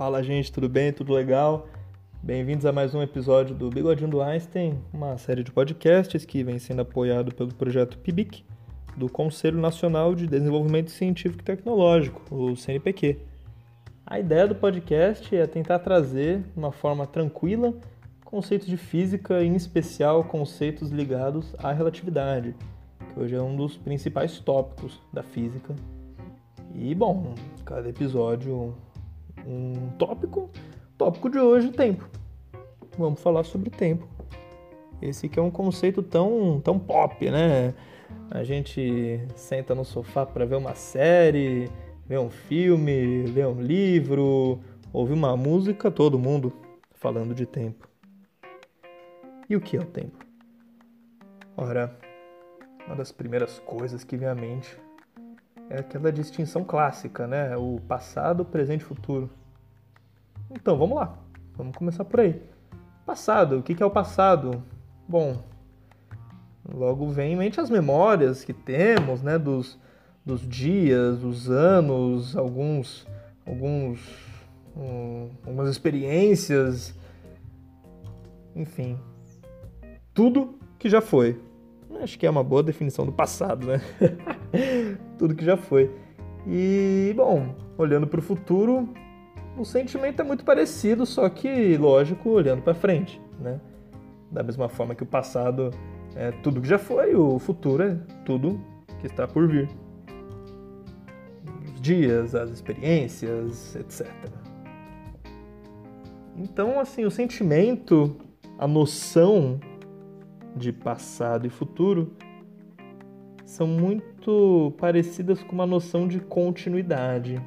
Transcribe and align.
Fala 0.00 0.22
gente, 0.22 0.50
tudo 0.50 0.66
bem? 0.66 0.94
Tudo 0.94 1.12
legal? 1.12 1.68
Bem-vindos 2.22 2.64
a 2.64 2.72
mais 2.72 2.94
um 2.94 3.02
episódio 3.02 3.54
do 3.54 3.68
Bigodinho 3.68 4.08
do 4.08 4.22
Einstein, 4.22 4.82
uma 4.94 5.18
série 5.18 5.44
de 5.44 5.52
podcasts 5.52 6.24
que 6.24 6.42
vem 6.42 6.58
sendo 6.58 6.80
apoiado 6.80 7.34
pelo 7.34 7.52
projeto 7.52 7.98
PIBIC, 7.98 8.42
do 8.96 9.10
Conselho 9.10 9.60
Nacional 9.60 10.14
de 10.14 10.26
Desenvolvimento 10.26 10.90
Científico 10.90 11.42
e 11.42 11.44
Tecnológico, 11.44 12.34
o 12.34 12.56
CNPq. 12.56 13.18
A 14.06 14.18
ideia 14.18 14.48
do 14.48 14.54
podcast 14.54 15.36
é 15.36 15.46
tentar 15.46 15.80
trazer, 15.80 16.38
de 16.38 16.58
uma 16.58 16.72
forma 16.72 17.06
tranquila, 17.06 17.74
conceitos 18.24 18.68
de 18.68 18.78
física, 18.78 19.44
em 19.44 19.54
especial 19.54 20.24
conceitos 20.24 20.88
ligados 20.88 21.54
à 21.58 21.72
relatividade, 21.72 22.54
que 23.12 23.20
hoje 23.20 23.34
é 23.34 23.42
um 23.42 23.54
dos 23.54 23.76
principais 23.76 24.38
tópicos 24.38 24.98
da 25.12 25.22
física. 25.22 25.76
E, 26.74 26.94
bom, 26.94 27.34
cada 27.66 27.90
episódio 27.90 28.74
um 29.46 29.90
tópico. 29.98 30.50
O 30.94 30.98
tópico 30.98 31.30
de 31.30 31.38
hoje, 31.38 31.70
tempo. 31.70 32.08
Vamos 32.98 33.20
falar 33.22 33.44
sobre 33.44 33.70
tempo. 33.70 34.06
Esse 35.00 35.28
que 35.28 35.38
é 35.38 35.42
um 35.42 35.50
conceito 35.50 36.02
tão, 36.02 36.60
tão 36.62 36.78
pop, 36.78 37.30
né? 37.30 37.74
A 38.30 38.44
gente 38.44 39.20
senta 39.34 39.74
no 39.74 39.84
sofá 39.84 40.26
para 40.26 40.44
ver 40.44 40.56
uma 40.56 40.74
série, 40.74 41.70
ver 42.06 42.18
um 42.18 42.30
filme, 42.30 43.24
ler 43.26 43.46
um 43.46 43.60
livro, 43.60 44.60
ouvir 44.92 45.14
uma 45.14 45.36
música, 45.36 45.90
todo 45.90 46.18
mundo 46.18 46.52
falando 46.92 47.34
de 47.34 47.46
tempo. 47.46 47.88
E 49.48 49.56
o 49.56 49.60
que 49.60 49.76
é 49.76 49.80
o 49.80 49.86
tempo? 49.86 50.24
Ora, 51.56 51.96
uma 52.86 52.94
das 52.94 53.10
primeiras 53.10 53.58
coisas 53.60 54.04
que 54.04 54.16
vem 54.16 54.28
à 54.28 54.34
mente 54.34 54.76
é 55.70 55.78
aquela 55.78 56.12
distinção 56.12 56.64
clássica, 56.64 57.28
né? 57.28 57.56
O 57.56 57.80
passado, 57.86 58.44
presente 58.44 58.80
e 58.80 58.84
futuro. 58.84 59.30
Então, 60.50 60.76
vamos 60.76 60.96
lá. 60.96 61.16
Vamos 61.56 61.76
começar 61.76 62.04
por 62.04 62.18
aí. 62.18 62.42
Passado, 63.06 63.58
o 63.58 63.62
que 63.62 63.80
é 63.80 63.86
o 63.86 63.90
passado? 63.90 64.62
Bom, 65.08 65.42
logo 66.68 67.08
vem 67.08 67.34
em 67.34 67.36
mente 67.36 67.60
as 67.60 67.70
memórias 67.70 68.42
que 68.44 68.52
temos, 68.52 69.22
né? 69.22 69.38
Dos, 69.38 69.78
dos 70.26 70.40
dias, 70.40 71.20
dos 71.20 71.48
anos, 71.48 72.36
alguns, 72.36 73.06
alguns, 73.46 74.00
um, 74.76 75.30
algumas 75.46 75.68
experiências, 75.68 76.92
enfim, 78.56 78.98
tudo 80.12 80.58
que 80.78 80.88
já 80.88 81.00
foi. 81.00 81.40
Acho 82.02 82.18
que 82.18 82.26
é 82.26 82.30
uma 82.30 82.42
boa 82.42 82.62
definição 82.62 83.04
do 83.04 83.12
passado, 83.12 83.66
né? 83.66 83.80
Tudo 85.18 85.34
que 85.34 85.44
já 85.44 85.56
foi. 85.56 85.90
E, 86.46 87.12
bom, 87.14 87.54
olhando 87.76 88.06
para 88.06 88.18
o 88.18 88.22
futuro, 88.22 88.88
o 89.58 89.64
sentimento 89.64 90.20
é 90.20 90.24
muito 90.24 90.44
parecido, 90.44 91.04
só 91.04 91.28
que, 91.28 91.76
lógico, 91.76 92.30
olhando 92.30 92.62
para 92.62 92.74
frente, 92.74 93.20
né? 93.38 93.60
Da 94.30 94.42
mesma 94.42 94.68
forma 94.68 94.94
que 94.94 95.02
o 95.02 95.06
passado 95.06 95.70
é 96.16 96.30
tudo 96.30 96.60
que 96.60 96.68
já 96.68 96.78
foi, 96.78 97.14
o 97.14 97.38
futuro 97.38 97.82
é 97.82 97.94
tudo 98.24 98.60
que 99.00 99.06
está 99.06 99.28
por 99.28 99.46
vir. 99.46 99.68
Os 101.64 101.80
dias, 101.80 102.34
as 102.34 102.50
experiências, 102.50 103.76
etc. 103.76 104.08
Então, 106.36 106.80
assim, 106.80 107.04
o 107.04 107.10
sentimento, 107.10 108.16
a 108.58 108.66
noção 108.66 109.60
de 110.56 110.72
passado 110.72 111.46
e 111.46 111.50
futuro 111.50 112.12
são 113.44 113.66
muito 113.66 114.72
parecidas 114.78 115.42
com 115.42 115.52
uma 115.52 115.66
noção 115.66 116.06
de 116.06 116.20
continuidade, 116.20 117.42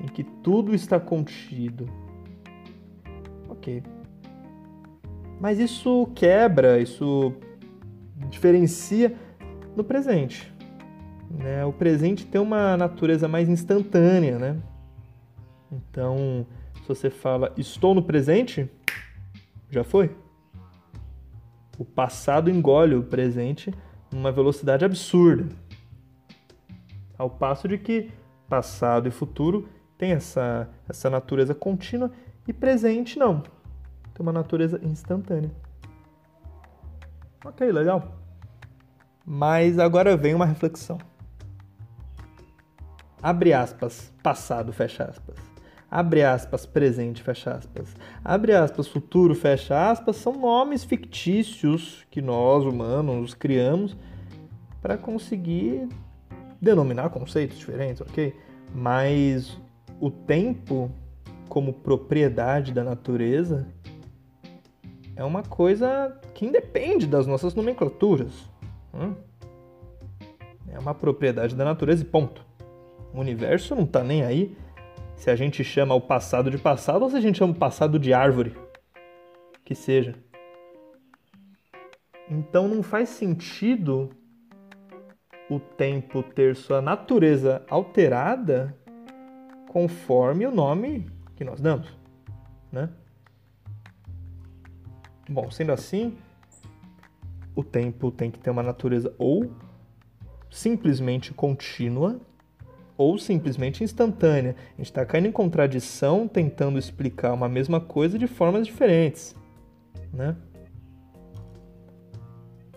em 0.00 0.06
que 0.06 0.22
tudo 0.22 0.74
está 0.74 1.00
contido. 1.00 1.88
Ok. 3.48 3.82
Mas 5.40 5.58
isso 5.58 6.08
quebra, 6.14 6.78
isso 6.78 7.34
diferencia 8.30 9.12
no 9.74 9.82
presente. 9.82 10.52
Né? 11.28 11.64
O 11.64 11.72
presente 11.72 12.24
tem 12.24 12.40
uma 12.40 12.76
natureza 12.76 13.26
mais 13.26 13.48
instantânea, 13.48 14.38
né? 14.38 14.56
Então, 15.72 16.46
se 16.82 16.88
você 16.88 17.10
fala 17.10 17.52
estou 17.56 17.92
no 17.94 18.02
presente, 18.02 18.70
já 19.68 19.82
foi. 19.82 20.14
O 21.78 21.84
passado 21.84 22.50
engole 22.50 22.94
o 22.94 23.02
presente 23.02 23.72
numa 24.12 24.30
velocidade 24.30 24.84
absurda. 24.84 25.48
Ao 27.16 27.30
passo 27.30 27.66
de 27.66 27.78
que 27.78 28.10
passado 28.48 29.08
e 29.08 29.10
futuro 29.10 29.68
têm 29.96 30.12
essa, 30.12 30.68
essa 30.88 31.08
natureza 31.08 31.54
contínua 31.54 32.10
e 32.46 32.52
presente 32.52 33.18
não. 33.18 33.40
Tem 33.40 34.20
uma 34.20 34.32
natureza 34.32 34.80
instantânea. 34.82 35.50
Ok, 37.44 37.70
legal. 37.70 38.16
Mas 39.24 39.78
agora 39.78 40.16
vem 40.16 40.34
uma 40.34 40.46
reflexão. 40.46 40.98
Abre 43.22 43.52
aspas, 43.52 44.12
passado, 44.22 44.72
fecha 44.72 45.04
aspas 45.04 45.51
abre 45.92 46.22
aspas, 46.22 46.64
presente, 46.64 47.22
fecha 47.22 47.52
aspas, 47.52 47.94
abre 48.24 48.54
aspas, 48.54 48.88
futuro, 48.88 49.34
fecha 49.34 49.90
aspas, 49.90 50.16
são 50.16 50.32
nomes 50.32 50.84
fictícios 50.84 52.06
que 52.10 52.22
nós, 52.22 52.64
humanos, 52.64 53.34
criamos 53.34 53.94
para 54.80 54.96
conseguir 54.96 55.86
denominar 56.58 57.10
conceitos 57.10 57.58
diferentes, 57.58 58.00
ok? 58.00 58.34
Mas 58.74 59.60
o 60.00 60.10
tempo, 60.10 60.90
como 61.46 61.74
propriedade 61.74 62.72
da 62.72 62.82
natureza, 62.82 63.68
é 65.14 65.22
uma 65.22 65.42
coisa 65.42 66.18
que 66.32 66.46
independe 66.46 67.06
das 67.06 67.26
nossas 67.26 67.54
nomenclaturas. 67.54 68.32
Hum? 68.94 69.14
É 70.70 70.78
uma 70.78 70.94
propriedade 70.94 71.54
da 71.54 71.66
natureza 71.66 72.02
e 72.02 72.06
ponto. 72.06 72.42
O 73.12 73.20
universo 73.20 73.74
não 73.74 73.84
está 73.84 74.02
nem 74.02 74.24
aí 74.24 74.56
se 75.16 75.30
a 75.30 75.36
gente 75.36 75.62
chama 75.62 75.94
o 75.94 76.00
passado 76.00 76.50
de 76.50 76.58
passado 76.58 77.02
ou 77.02 77.10
se 77.10 77.16
a 77.16 77.20
gente 77.20 77.38
chama 77.38 77.52
o 77.52 77.58
passado 77.58 77.98
de 77.98 78.12
árvore. 78.12 78.56
Que 79.64 79.74
seja. 79.74 80.14
Então 82.28 82.66
não 82.66 82.82
faz 82.82 83.08
sentido 83.08 84.10
o 85.50 85.60
tempo 85.60 86.22
ter 86.22 86.56
sua 86.56 86.80
natureza 86.80 87.64
alterada 87.68 88.76
conforme 89.68 90.46
o 90.46 90.50
nome 90.50 91.10
que 91.36 91.44
nós 91.44 91.60
damos, 91.60 91.96
né? 92.70 92.88
Bom, 95.28 95.50
sendo 95.50 95.72
assim, 95.72 96.16
o 97.54 97.62
tempo 97.62 98.10
tem 98.10 98.30
que 98.30 98.38
ter 98.38 98.50
uma 98.50 98.62
natureza 98.62 99.14
ou 99.18 99.54
simplesmente 100.50 101.32
contínua 101.32 102.20
ou 103.02 103.18
simplesmente 103.18 103.82
instantânea. 103.82 104.54
A 104.74 104.76
gente 104.76 104.86
está 104.86 105.04
caindo 105.04 105.26
em 105.26 105.32
contradição 105.32 106.28
tentando 106.28 106.78
explicar 106.78 107.32
uma 107.32 107.48
mesma 107.48 107.80
coisa 107.80 108.18
de 108.18 108.26
formas 108.26 108.66
diferentes. 108.66 109.34
Né? 110.12 110.36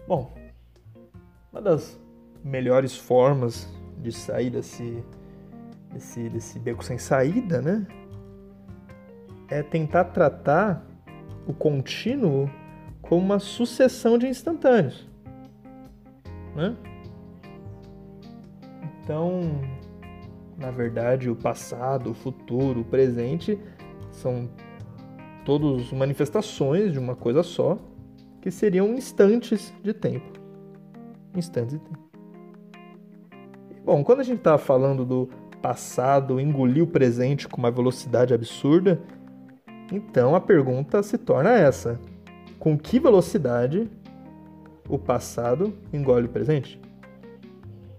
Bom, 0.07 0.33
uma 1.51 1.61
das 1.61 1.99
melhores 2.43 2.95
formas 2.97 3.71
de 4.01 4.11
sair 4.11 4.49
desse, 4.49 5.03
desse, 5.93 6.29
desse 6.29 6.59
beco 6.59 6.83
sem 6.83 6.97
saída, 6.97 7.61
né? 7.61 7.87
É 9.47 9.61
tentar 9.61 10.05
tratar 10.05 10.85
o 11.47 11.53
contínuo 11.53 12.49
como 13.01 13.21
uma 13.21 13.39
sucessão 13.39 14.17
de 14.17 14.27
instantâneos. 14.27 15.07
Né? 16.55 16.75
Então, 19.03 19.61
na 20.57 20.71
verdade, 20.71 21.29
o 21.29 21.35
passado, 21.35 22.11
o 22.11 22.13
futuro, 22.13 22.81
o 22.81 22.85
presente 22.85 23.59
são 24.11 24.49
todos 25.43 25.91
manifestações 25.91 26.93
de 26.93 26.99
uma 26.99 27.15
coisa 27.15 27.43
só, 27.43 27.77
que 28.41 28.49
seriam 28.49 28.93
instantes 28.93 29.73
de 29.83 29.93
tempo. 29.93 30.39
Instantes 31.35 31.73
de 31.73 31.79
tempo. 31.79 32.05
Bom, 33.83 34.03
quando 34.03 34.21
a 34.21 34.23
gente 34.23 34.39
está 34.39 34.57
falando 34.57 35.05
do 35.05 35.29
passado 35.61 36.39
engolir 36.39 36.83
o 36.83 36.87
presente 36.87 37.47
com 37.47 37.57
uma 37.57 37.69
velocidade 37.69 38.33
absurda, 38.33 38.99
então 39.91 40.35
a 40.35 40.41
pergunta 40.41 41.03
se 41.03 41.17
torna 41.17 41.51
essa: 41.51 41.99
com 42.57 42.77
que 42.77 42.99
velocidade 42.99 43.89
o 44.89 44.97
passado 44.97 45.73
engole 45.93 46.25
o 46.25 46.29
presente? 46.29 46.79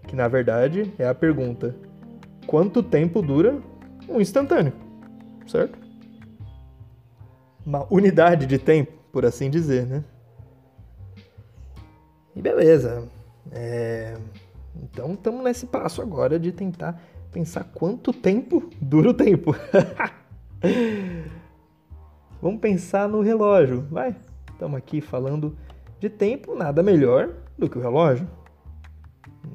Que 0.08 0.16
na 0.16 0.26
verdade 0.26 0.92
é 0.98 1.06
a 1.06 1.14
pergunta: 1.14 1.74
quanto 2.46 2.82
tempo 2.82 3.20
dura 3.20 3.60
um 4.08 4.20
instantâneo, 4.20 4.72
certo? 5.46 5.78
Uma 7.64 7.86
unidade 7.92 8.46
de 8.46 8.58
tempo, 8.58 8.92
por 9.12 9.24
assim 9.24 9.50
dizer, 9.50 9.86
né? 9.86 10.04
E 12.34 12.42
beleza. 12.42 13.08
É... 13.50 14.16
Então 14.82 15.14
estamos 15.14 15.42
nesse 15.42 15.66
passo 15.66 16.02
agora 16.02 16.38
de 16.38 16.52
tentar 16.52 17.00
pensar 17.32 17.64
quanto 17.64 18.12
tempo 18.12 18.70
dura 18.80 19.10
o 19.10 19.14
tempo. 19.14 19.54
Vamos 22.40 22.60
pensar 22.60 23.08
no 23.08 23.22
relógio, 23.22 23.86
vai. 23.90 24.14
Estamos 24.52 24.76
aqui 24.76 25.00
falando 25.00 25.56
de 25.98 26.10
tempo, 26.10 26.54
nada 26.54 26.82
melhor 26.82 27.30
do 27.58 27.68
que 27.68 27.78
o 27.78 27.80
relógio. 27.80 28.28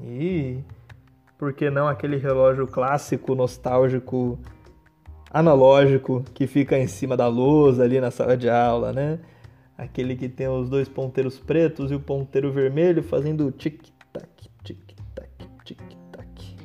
E 0.03 0.59
por 1.41 1.53
que 1.53 1.71
não 1.71 1.87
aquele 1.87 2.17
relógio 2.17 2.67
clássico, 2.67 3.33
nostálgico, 3.33 4.37
analógico 5.31 6.23
que 6.35 6.45
fica 6.45 6.77
em 6.77 6.85
cima 6.85 7.17
da 7.17 7.27
lousa 7.27 7.83
ali 7.83 7.99
na 7.99 8.11
sala 8.11 8.37
de 8.37 8.47
aula, 8.47 8.93
né? 8.93 9.17
Aquele 9.75 10.15
que 10.15 10.29
tem 10.29 10.47
os 10.47 10.69
dois 10.69 10.87
ponteiros 10.87 11.39
pretos 11.39 11.89
e 11.89 11.95
o 11.95 11.99
ponteiro 11.99 12.51
vermelho 12.51 13.01
fazendo 13.01 13.51
tic-tac, 13.51 14.29
tic-tac, 14.63 15.31
tic-tac. 15.65 16.57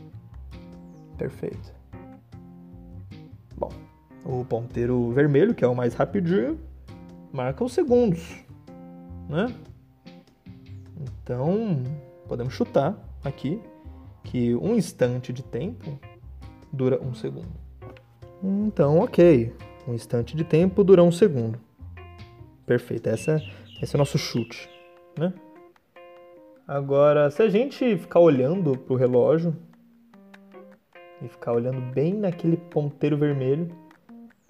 Perfeito. 1.16 1.72
Bom, 3.56 3.72
o 4.26 4.44
ponteiro 4.44 5.10
vermelho, 5.10 5.54
que 5.54 5.64
é 5.64 5.68
o 5.68 5.74
mais 5.74 5.94
rapidinho, 5.94 6.60
marca 7.32 7.64
os 7.64 7.72
segundos, 7.72 8.44
né? 9.26 9.46
Então, 11.00 11.82
podemos 12.28 12.52
chutar 12.52 12.94
aqui 13.24 13.58
que 14.26 14.54
um 14.56 14.74
instante 14.74 15.32
de 15.32 15.42
tempo 15.42 15.98
dura 16.72 17.00
um 17.00 17.14
segundo. 17.14 17.48
Então, 18.42 18.98
ok. 18.98 19.54
Um 19.86 19.94
instante 19.94 20.36
de 20.36 20.42
tempo 20.44 20.82
dura 20.82 21.02
um 21.02 21.12
segundo. 21.12 21.58
Perfeito. 22.66 23.08
Essa, 23.08 23.40
esse 23.80 23.94
é 23.94 23.96
o 23.96 23.98
nosso 23.98 24.18
chute, 24.18 24.68
né? 25.16 25.32
Agora, 26.66 27.30
se 27.30 27.40
a 27.40 27.48
gente 27.48 27.96
ficar 27.96 28.18
olhando 28.18 28.76
para 28.76 28.92
o 28.92 28.96
relógio 28.96 29.56
e 31.22 31.28
ficar 31.28 31.52
olhando 31.52 31.80
bem 31.92 32.12
naquele 32.12 32.56
ponteiro 32.56 33.16
vermelho, 33.16 33.70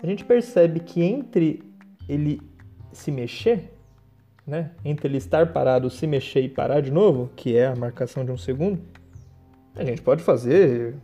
a 0.02 0.06
gente 0.06 0.24
percebe 0.24 0.80
que 0.80 1.02
entre 1.02 1.62
ele 2.08 2.40
se 2.92 3.12
mexer, 3.12 3.74
né? 4.46 4.70
Entre 4.82 5.06
ele 5.06 5.18
estar 5.18 5.52
parado, 5.52 5.90
se 5.90 6.06
mexer 6.06 6.40
e 6.40 6.48
parar 6.48 6.80
de 6.80 6.90
novo, 6.90 7.30
que 7.36 7.54
é 7.54 7.66
a 7.66 7.76
marcação 7.76 8.24
de 8.24 8.32
um 8.32 8.38
segundo, 8.38 8.80
a 9.76 9.84
gente 9.84 10.02
pode 10.02 10.22
fazer 10.22 10.96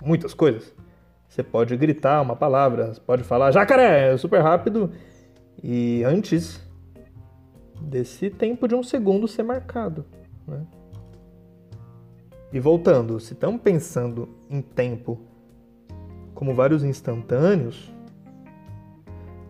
muitas 0.00 0.32
coisas. 0.32 0.72
Você 1.28 1.42
pode 1.42 1.76
gritar 1.76 2.20
uma 2.20 2.36
palavra, 2.36 2.92
pode 3.06 3.24
falar 3.24 3.50
jacaré, 3.50 4.16
super 4.16 4.42
rápido, 4.42 4.90
e 5.62 6.02
antes 6.04 6.60
desse 7.80 8.30
tempo 8.30 8.68
de 8.68 8.74
um 8.74 8.82
segundo 8.82 9.26
ser 9.26 9.42
marcado. 9.42 10.04
Né? 10.46 10.64
E 12.52 12.60
voltando, 12.60 13.18
se 13.18 13.32
estamos 13.32 13.60
pensando 13.60 14.28
em 14.50 14.60
tempo 14.60 15.20
como 16.34 16.54
vários 16.54 16.84
instantâneos, 16.84 17.92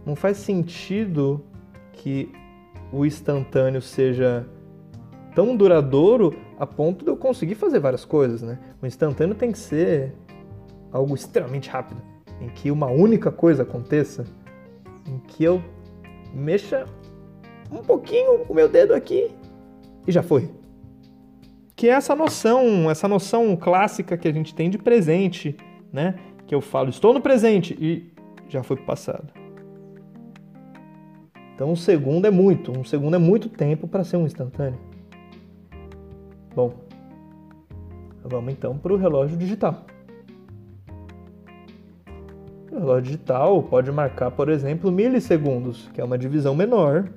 não 0.06 0.14
faz 0.14 0.36
sentido 0.36 1.44
que 1.92 2.30
o 2.92 3.04
instantâneo 3.04 3.82
seja 3.82 4.46
tão 5.34 5.56
duradouro 5.56 6.34
a 6.62 6.66
ponto 6.66 7.04
de 7.04 7.10
eu 7.10 7.16
conseguir 7.16 7.56
fazer 7.56 7.80
várias 7.80 8.04
coisas, 8.04 8.40
né? 8.40 8.56
O 8.80 8.86
instantâneo 8.86 9.34
tem 9.34 9.50
que 9.50 9.58
ser 9.58 10.14
algo 10.92 11.12
extremamente 11.12 11.68
rápido, 11.68 12.00
em 12.40 12.48
que 12.50 12.70
uma 12.70 12.86
única 12.86 13.32
coisa 13.32 13.64
aconteça, 13.64 14.24
em 15.04 15.18
que 15.26 15.42
eu 15.42 15.60
mexa 16.32 16.86
um 17.68 17.78
pouquinho 17.78 18.44
o 18.48 18.54
meu 18.54 18.68
dedo 18.68 18.94
aqui 18.94 19.28
e 20.06 20.12
já 20.12 20.22
foi. 20.22 20.52
Que 21.74 21.88
é 21.88 21.94
essa 21.94 22.14
noção, 22.14 22.88
essa 22.88 23.08
noção 23.08 23.56
clássica 23.56 24.16
que 24.16 24.28
a 24.28 24.32
gente 24.32 24.54
tem 24.54 24.70
de 24.70 24.78
presente, 24.78 25.56
né? 25.92 26.14
Que 26.46 26.54
eu 26.54 26.60
falo, 26.60 26.90
estou 26.90 27.12
no 27.12 27.20
presente 27.20 27.76
e 27.80 28.08
já 28.48 28.62
foi 28.62 28.76
pro 28.76 28.86
passado. 28.86 29.32
Então 31.56 31.72
um 31.72 31.76
segundo 31.76 32.24
é 32.24 32.30
muito, 32.30 32.70
um 32.70 32.84
segundo 32.84 33.16
é 33.16 33.18
muito 33.18 33.48
tempo 33.48 33.88
para 33.88 34.04
ser 34.04 34.16
um 34.16 34.26
instantâneo. 34.26 34.91
Bom, 36.54 36.74
vamos 38.22 38.52
então 38.52 38.76
para 38.76 38.92
o 38.92 38.96
relógio 38.96 39.36
digital. 39.36 39.86
O 42.70 42.78
relógio 42.78 43.04
digital 43.04 43.62
pode 43.62 43.90
marcar, 43.90 44.30
por 44.30 44.48
exemplo, 44.48 44.92
milissegundos, 44.92 45.88
que 45.94 46.00
é 46.00 46.04
uma 46.04 46.18
divisão 46.18 46.54
menor. 46.54 47.08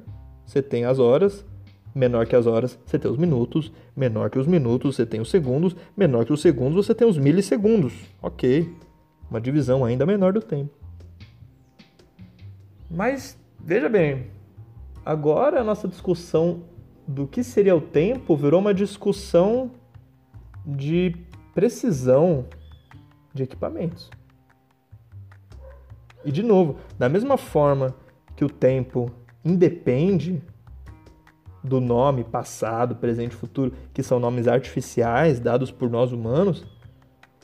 Você 0.46 0.62
tem 0.62 0.86
as 0.86 1.00
horas, 1.00 1.46
menor 1.94 2.28
que 2.28 2.36
as 2.36 2.46
horas, 2.46 2.78
você 2.86 3.00
tem 3.00 3.10
os 3.10 3.18
minutos, 3.18 3.72
menor 3.96 4.30
que 4.30 4.38
os 4.38 4.48
minutos, 4.48 4.96
você 4.96 5.06
tem 5.06 5.22
os 5.22 5.30
segundos, 5.30 5.76
menor 5.96 6.26
que 6.26 6.34
os 6.34 6.42
segundos, 6.42 6.86
você 6.86 6.94
tem 6.94 7.08
os 7.08 7.18
milissegundos. 7.18 7.94
Ok, 8.22 8.74
uma 9.30 9.42
divisão 9.42 9.84
ainda 9.84 10.06
menor 10.06 10.34
do 10.34 10.42
tempo. 10.42 10.74
Mas 12.90 13.38
veja 13.60 13.90
bem, 13.90 14.28
agora 15.06 15.62
a 15.62 15.64
nossa 15.64 15.88
discussão 15.88 16.64
do 17.08 17.28
que 17.28 17.44
seria 17.44 17.76
o 17.76 17.82
tempo 17.82 18.36
virou 18.36 18.60
uma 18.60 18.74
discussão 18.74 19.72
de 20.66 21.16
precisão 21.54 22.46
de 23.34 23.44
equipamentos. 23.44 24.10
E 26.24 26.32
de 26.32 26.42
novo, 26.42 26.78
da 26.98 27.08
mesma 27.08 27.38
forma 27.38 27.96
que 28.36 28.44
o 28.44 28.50
tempo 28.50 29.12
independe 29.44 30.42
do 31.64 31.80
nome 31.80 32.24
passado, 32.24 32.96
presente 32.96 33.34
e 33.34 33.36
futuro, 33.36 33.74
que 33.94 34.02
são 34.02 34.20
nomes 34.20 34.48
artificiais 34.48 35.40
dados 35.40 35.72
por 35.72 35.90
nós 35.90 36.12
humanos, 36.12 36.66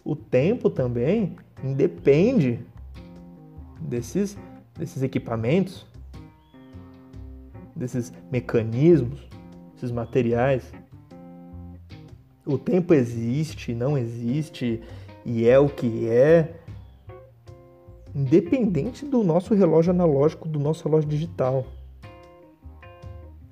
o 0.03 0.15
tempo 0.15 0.69
também 0.69 1.35
independe 1.63 2.59
desses, 3.79 4.37
desses 4.77 5.03
equipamentos, 5.03 5.85
desses 7.75 8.11
mecanismos 8.31 9.30
esses 9.81 9.91
materiais. 9.91 10.71
O 12.45 12.57
tempo 12.57 12.93
existe, 12.93 13.73
não 13.73 13.97
existe 13.97 14.81
e 15.25 15.47
é 15.47 15.57
o 15.59 15.67
que 15.67 16.07
é, 16.07 16.53
independente 18.15 19.05
do 19.05 19.23
nosso 19.23 19.53
relógio 19.53 19.91
analógico, 19.91 20.47
do 20.47 20.59
nosso 20.59 20.83
relógio 20.83 21.09
digital. 21.09 21.65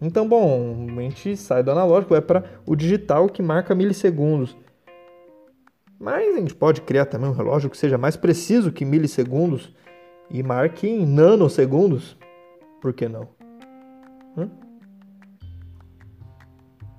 Então, 0.01 0.27
bom, 0.27 0.87
a 0.97 1.01
gente 1.01 1.35
sai 1.35 1.61
do 1.61 1.71
analógico, 1.71 2.13
vai 2.13 2.21
para 2.21 2.45
o 2.65 2.75
digital 2.75 3.27
que 3.27 3.41
marca 3.41 3.75
milissegundos. 3.75 4.55
Mas 5.99 6.35
a 6.35 6.39
gente 6.39 6.55
pode 6.55 6.81
criar 6.81 7.05
também 7.05 7.29
um 7.29 7.33
relógio 7.33 7.69
que 7.69 7.77
seja 7.77 7.97
mais 7.97 8.15
preciso 8.15 8.71
que 8.71 8.85
milissegundos 8.85 9.75
e 10.29 10.41
marque 10.41 10.87
em 10.87 11.05
nanosegundos. 11.05 12.17
Por 12.79 12.93
que 12.93 13.09
não? 13.09 13.27
Hum? 14.37 14.68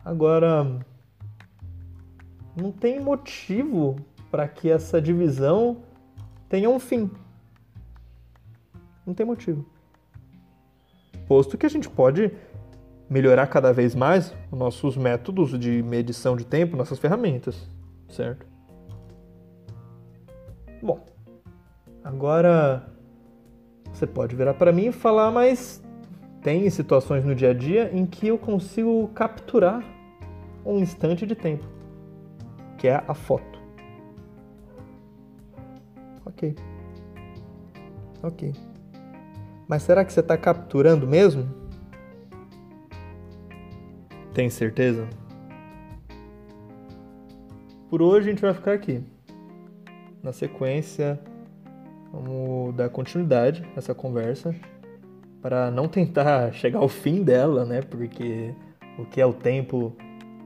Agora, 0.04 0.64
não 2.56 2.72
tem 2.72 3.00
motivo 3.00 3.96
para 4.30 4.48
que 4.48 4.70
essa 4.70 5.00
divisão 5.00 5.78
tenha 6.48 6.68
um 6.70 6.78
fim. 6.78 7.10
Não 9.06 9.14
tem 9.14 9.26
motivo. 9.26 9.64
Posto 11.26 11.56
que 11.56 11.66
a 11.66 11.70
gente 11.70 11.88
pode 11.88 12.32
melhorar 13.08 13.46
cada 13.48 13.72
vez 13.72 13.94
mais 13.94 14.34
os 14.50 14.58
nossos 14.58 14.96
métodos 14.96 15.58
de 15.58 15.82
medição 15.82 16.36
de 16.36 16.44
tempo, 16.44 16.76
nossas 16.76 16.98
ferramentas, 16.98 17.68
certo? 18.08 18.46
Bom, 20.80 21.04
agora 22.04 22.88
você 23.92 24.06
pode 24.06 24.34
virar 24.34 24.54
para 24.54 24.72
mim 24.72 24.86
e 24.86 24.92
falar, 24.92 25.30
mas 25.30 25.82
tem 26.42 26.68
situações 26.70 27.24
no 27.24 27.34
dia 27.34 27.50
a 27.50 27.54
dia 27.54 27.90
em 27.92 28.06
que 28.06 28.28
eu 28.28 28.38
consigo 28.38 29.08
capturar 29.08 29.84
um 30.64 30.78
instante 30.78 31.26
de 31.26 31.34
tempo, 31.34 31.66
que 32.78 32.88
é 32.88 33.02
a 33.06 33.14
foto. 33.14 33.60
Ok. 36.24 36.54
Ok. 38.22 38.54
Mas 39.68 39.82
será 39.82 40.04
que 40.04 40.12
você 40.12 40.20
está 40.20 40.36
capturando 40.36 41.06
mesmo? 41.06 41.48
Tem 44.32 44.48
certeza? 44.48 45.08
Por 47.88 48.00
hoje 48.00 48.28
a 48.28 48.32
gente 48.32 48.42
vai 48.42 48.54
ficar 48.54 48.72
aqui. 48.72 49.04
Na 50.22 50.32
sequência, 50.32 51.20
vamos 52.12 52.74
dar 52.74 52.88
continuidade 52.88 53.64
a 53.74 53.78
essa 53.78 53.94
conversa 53.94 54.54
para 55.40 55.70
não 55.70 55.88
tentar 55.88 56.52
chegar 56.54 56.78
ao 56.78 56.88
fim 56.88 57.22
dela, 57.22 57.64
né? 57.64 57.82
Porque 57.82 58.54
o 58.98 59.04
que 59.04 59.20
é 59.20 59.26
o 59.26 59.32
tempo 59.32 59.92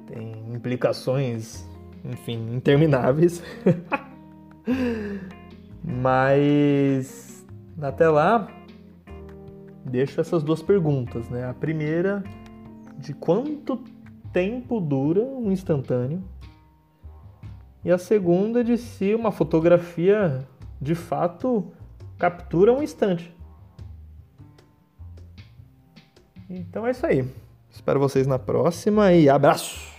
tem 0.06 0.54
implicações, 0.54 1.68
enfim, 2.04 2.54
intermináveis. 2.54 3.42
Mas 5.82 7.46
até 7.80 8.08
lá, 8.08 8.48
deixo 9.84 10.20
essas 10.20 10.42
duas 10.42 10.62
perguntas, 10.62 11.28
né? 11.28 11.48
A 11.48 11.54
primeira, 11.54 12.24
de 12.96 13.12
quanto 13.12 13.78
tempo 14.32 14.80
dura 14.80 15.20
um 15.20 15.52
instantâneo? 15.52 16.22
e 17.84 17.90
a 17.90 17.98
segunda 17.98 18.64
de 18.64 18.78
se 18.78 19.14
uma 19.14 19.30
fotografia 19.30 20.46
de 20.80 20.94
fato 20.94 21.70
captura 22.18 22.72
um 22.72 22.82
instante. 22.82 23.34
Então 26.58 26.86
é 26.86 26.90
isso 26.90 27.04
aí. 27.06 27.24
Espero 27.70 27.98
vocês 27.98 28.26
na 28.26 28.38
próxima 28.38 29.12
e 29.12 29.28
abraço! 29.28 29.93